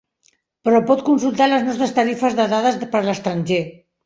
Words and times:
Però 0.67 0.79
pot 0.91 1.03
consultar 1.09 1.47
les 1.51 1.67
nostres 1.67 1.93
tarifes 1.99 2.39
de 2.41 2.47
dades 2.55 2.81
per 2.97 3.05
l'estranger. 3.11 3.63